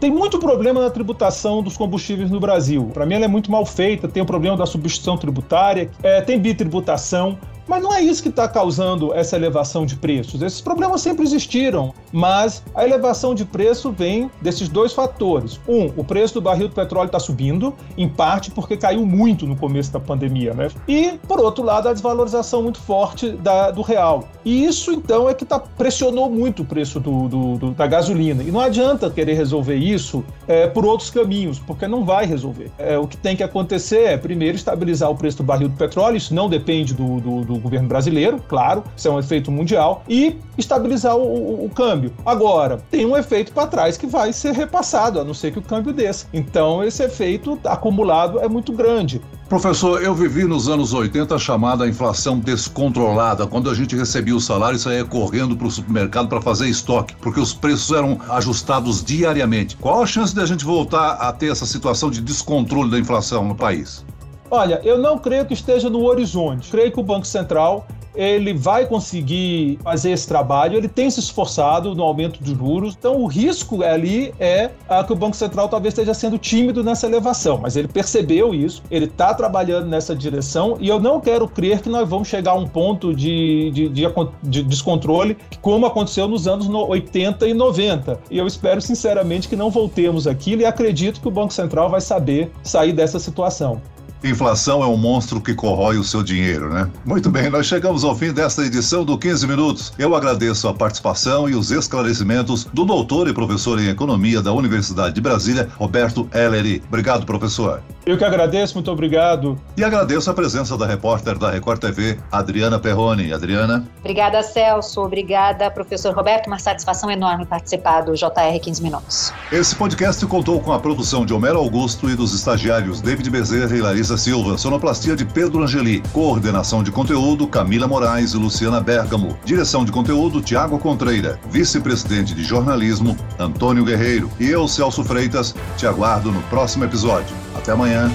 Tem 0.00 0.10
muito 0.10 0.38
problema 0.38 0.80
na 0.80 0.90
tributação 0.90 1.60
dos 1.62 1.76
combustíveis 1.76 2.30
no 2.30 2.38
Brasil. 2.38 2.88
Para 2.94 3.04
mim, 3.04 3.14
ela 3.14 3.24
é 3.24 3.28
muito 3.28 3.50
mal 3.50 3.66
feita. 3.66 4.06
Tem 4.06 4.22
o 4.22 4.26
problema 4.26 4.56
da 4.56 4.66
substituição 4.66 5.16
tributária, 5.16 5.90
é, 6.02 6.20
tem 6.20 6.38
bitributação. 6.38 7.38
Mas 7.68 7.82
não 7.82 7.92
é 7.92 8.00
isso 8.00 8.22
que 8.22 8.30
está 8.30 8.48
causando 8.48 9.12
essa 9.12 9.36
elevação 9.36 9.84
de 9.84 9.94
preços. 9.94 10.40
Esses 10.40 10.60
problemas 10.60 11.02
sempre 11.02 11.22
existiram, 11.22 11.92
mas 12.10 12.62
a 12.74 12.82
elevação 12.84 13.34
de 13.34 13.44
preço 13.44 13.92
vem 13.92 14.30
desses 14.40 14.68
dois 14.68 14.94
fatores. 14.94 15.60
Um, 15.68 15.92
o 15.96 16.02
preço 16.02 16.34
do 16.34 16.40
barril 16.40 16.68
de 16.68 16.74
petróleo 16.74 17.06
está 17.06 17.20
subindo, 17.20 17.74
em 17.96 18.08
parte 18.08 18.50
porque 18.50 18.76
caiu 18.76 19.04
muito 19.04 19.46
no 19.46 19.54
começo 19.54 19.92
da 19.92 20.00
pandemia, 20.00 20.54
né? 20.54 20.68
E, 20.88 21.18
por 21.28 21.38
outro 21.40 21.62
lado, 21.62 21.88
a 21.88 21.92
desvalorização 21.92 22.62
muito 22.62 22.80
forte 22.80 23.30
da, 23.32 23.70
do 23.70 23.82
real. 23.82 24.28
E 24.44 24.64
isso, 24.64 24.90
então, 24.92 25.28
é 25.28 25.34
que 25.34 25.44
tá, 25.44 25.58
pressionou 25.58 26.30
muito 26.30 26.62
o 26.62 26.64
preço 26.64 26.98
do, 26.98 27.28
do, 27.28 27.58
do, 27.58 27.70
da 27.72 27.86
gasolina. 27.86 28.42
E 28.42 28.50
não 28.50 28.60
adianta 28.60 29.10
querer 29.10 29.34
resolver 29.34 29.76
isso 29.76 30.24
é, 30.46 30.66
por 30.66 30.86
outros 30.86 31.10
caminhos, 31.10 31.58
porque 31.58 31.86
não 31.86 32.04
vai 32.04 32.24
resolver. 32.24 32.70
É, 32.78 32.96
o 32.96 33.06
que 33.06 33.16
tem 33.16 33.36
que 33.36 33.42
acontecer 33.42 34.04
é, 34.04 34.16
primeiro, 34.16 34.56
estabilizar 34.56 35.10
o 35.10 35.16
preço 35.16 35.36
do 35.38 35.42
barril 35.42 35.68
de 35.68 35.76
petróleo, 35.76 36.16
isso 36.16 36.34
não 36.34 36.48
depende 36.48 36.94
do, 36.94 37.20
do 37.20 37.57
governo 37.60 37.88
brasileiro, 37.88 38.40
claro, 38.48 38.84
isso 38.96 39.08
é 39.08 39.10
um 39.10 39.18
efeito 39.18 39.50
mundial, 39.50 40.02
e 40.08 40.36
estabilizar 40.56 41.16
o, 41.16 41.22
o, 41.22 41.64
o 41.66 41.70
câmbio. 41.70 42.12
Agora, 42.24 42.78
tem 42.90 43.06
um 43.06 43.16
efeito 43.16 43.52
para 43.52 43.66
trás 43.66 43.96
que 43.96 44.06
vai 44.06 44.32
ser 44.32 44.52
repassado, 44.52 45.20
a 45.20 45.24
não 45.24 45.34
ser 45.34 45.52
que 45.52 45.58
o 45.58 45.62
câmbio 45.62 45.92
desça. 45.92 46.26
Então, 46.32 46.82
esse 46.82 47.02
efeito 47.02 47.58
acumulado 47.64 48.40
é 48.40 48.48
muito 48.48 48.72
grande. 48.72 49.20
Professor, 49.48 50.02
eu 50.02 50.14
vivi 50.14 50.44
nos 50.44 50.68
anos 50.68 50.92
80 50.92 51.34
a 51.34 51.38
chamada 51.38 51.88
inflação 51.88 52.38
descontrolada, 52.38 53.46
quando 53.46 53.70
a 53.70 53.74
gente 53.74 53.96
recebia 53.96 54.36
o 54.36 54.40
salário 54.40 54.76
e 54.76 54.78
saía 54.78 55.04
correndo 55.06 55.56
para 55.56 55.66
o 55.66 55.70
supermercado 55.70 56.28
para 56.28 56.42
fazer 56.42 56.68
estoque, 56.68 57.16
porque 57.16 57.40
os 57.40 57.54
preços 57.54 57.96
eram 57.96 58.18
ajustados 58.28 59.02
diariamente. 59.02 59.74
Qual 59.76 60.02
a 60.02 60.06
chance 60.06 60.34
de 60.34 60.40
a 60.42 60.46
gente 60.46 60.66
voltar 60.66 61.12
a 61.12 61.32
ter 61.32 61.50
essa 61.50 61.64
situação 61.64 62.10
de 62.10 62.20
descontrole 62.20 62.90
da 62.90 62.98
inflação 62.98 63.42
no 63.42 63.54
país? 63.54 64.04
Olha, 64.50 64.80
eu 64.82 64.98
não 64.98 65.18
creio 65.18 65.44
que 65.44 65.54
esteja 65.54 65.90
no 65.90 66.04
horizonte. 66.04 66.70
Creio 66.70 66.90
que 66.90 67.00
o 67.00 67.02
Banco 67.02 67.26
Central 67.26 67.86
ele 68.18 68.52
vai 68.52 68.84
conseguir 68.84 69.78
fazer 69.84 70.10
esse 70.10 70.26
trabalho, 70.26 70.76
ele 70.76 70.88
tem 70.88 71.08
se 71.08 71.20
esforçado 71.20 71.94
no 71.94 72.02
aumento 72.02 72.42
de 72.42 72.52
juros, 72.52 72.96
então 72.98 73.20
o 73.20 73.26
risco 73.26 73.84
ali 73.84 74.34
é 74.40 74.70
que 75.06 75.12
o 75.12 75.16
Banco 75.16 75.36
Central 75.36 75.68
talvez 75.68 75.92
esteja 75.92 76.12
sendo 76.12 76.36
tímido 76.36 76.82
nessa 76.82 77.06
elevação, 77.06 77.58
mas 77.58 77.76
ele 77.76 77.86
percebeu 77.86 78.52
isso, 78.52 78.82
ele 78.90 79.04
está 79.04 79.32
trabalhando 79.32 79.86
nessa 79.86 80.16
direção 80.16 80.76
e 80.80 80.88
eu 80.88 80.98
não 80.98 81.20
quero 81.20 81.46
crer 81.46 81.80
que 81.80 81.88
nós 81.88 82.08
vamos 82.08 82.26
chegar 82.26 82.52
a 82.52 82.54
um 82.54 82.66
ponto 82.66 83.14
de, 83.14 83.70
de, 83.70 83.88
de, 83.88 84.06
de 84.42 84.62
descontrole 84.64 85.36
como 85.62 85.86
aconteceu 85.86 86.26
nos 86.26 86.48
anos 86.48 86.68
80 86.68 87.46
e 87.46 87.54
90. 87.54 88.20
E 88.30 88.38
eu 88.38 88.48
espero 88.48 88.80
sinceramente 88.80 89.48
que 89.48 89.54
não 89.54 89.70
voltemos 89.70 90.26
aquilo 90.26 90.62
e 90.62 90.64
acredito 90.64 91.20
que 91.20 91.28
o 91.28 91.30
Banco 91.30 91.52
Central 91.52 91.88
vai 91.88 92.00
saber 92.00 92.50
sair 92.64 92.92
dessa 92.92 93.20
situação. 93.20 93.80
Inflação 94.22 94.82
é 94.82 94.86
um 94.86 94.96
monstro 94.96 95.40
que 95.40 95.54
corrói 95.54 95.96
o 95.96 96.02
seu 96.02 96.24
dinheiro, 96.24 96.72
né? 96.72 96.90
Muito 97.04 97.30
bem, 97.30 97.48
nós 97.48 97.66
chegamos 97.66 98.02
ao 98.02 98.16
fim 98.16 98.32
desta 98.32 98.64
edição 98.64 99.04
do 99.04 99.16
15 99.16 99.46
Minutos. 99.46 99.92
Eu 99.96 100.14
agradeço 100.14 100.66
a 100.66 100.74
participação 100.74 101.48
e 101.48 101.54
os 101.54 101.70
esclarecimentos 101.70 102.64
do 102.64 102.84
doutor 102.84 103.28
e 103.28 103.32
professor 103.32 103.80
em 103.80 103.88
Economia 103.88 104.42
da 104.42 104.52
Universidade 104.52 105.14
de 105.14 105.20
Brasília, 105.20 105.68
Roberto 105.76 106.28
Ellery. 106.34 106.82
Obrigado, 106.88 107.24
professor. 107.24 107.80
Eu 108.04 108.18
que 108.18 108.24
agradeço, 108.24 108.74
muito 108.74 108.90
obrigado. 108.90 109.56
E 109.76 109.84
agradeço 109.84 110.30
a 110.30 110.34
presença 110.34 110.76
da 110.76 110.86
repórter 110.86 111.38
da 111.38 111.50
Record 111.50 111.78
TV, 111.78 112.18
Adriana 112.32 112.78
Perrone. 112.78 113.32
Adriana. 113.32 113.86
Obrigada, 114.00 114.42
Celso. 114.42 115.00
Obrigada, 115.02 115.70
professor 115.70 116.14
Roberto. 116.14 116.48
Uma 116.48 116.58
satisfação 116.58 117.10
enorme 117.10 117.46
participar 117.46 118.00
do 118.00 118.14
JR 118.14 118.58
15 118.60 118.82
Minutos. 118.82 119.32
Esse 119.52 119.76
podcast 119.76 120.24
contou 120.26 120.58
com 120.60 120.72
a 120.72 120.80
produção 120.80 121.24
de 121.24 121.32
Homero 121.32 121.58
Augusto 121.58 122.08
e 122.10 122.16
dos 122.16 122.34
estagiários 122.34 123.00
David 123.00 123.28
Bezerra 123.30 123.76
e 123.76 123.80
Larissa 123.80 124.07
Silva, 124.16 124.56
sonoplastia 124.56 125.14
de 125.14 125.24
Pedro 125.24 125.62
Angeli, 125.62 126.02
coordenação 126.12 126.82
de 126.82 126.90
conteúdo 126.90 127.46
Camila 127.46 127.86
Moraes 127.86 128.32
e 128.32 128.36
Luciana 128.36 128.80
Bergamo, 128.80 129.36
direção 129.44 129.84
de 129.84 129.92
conteúdo 129.92 130.40
Tiago 130.40 130.78
Contreira, 130.78 131.38
vice-presidente 131.50 132.34
de 132.34 132.42
jornalismo 132.44 133.16
Antônio 133.38 133.84
Guerreiro 133.84 134.30
e 134.38 134.46
eu, 134.46 134.66
Celso 134.68 135.04
Freitas, 135.04 135.54
te 135.76 135.86
aguardo 135.86 136.30
no 136.30 136.42
próximo 136.42 136.84
episódio. 136.84 137.34
Até 137.56 137.72
amanhã. 137.72 138.10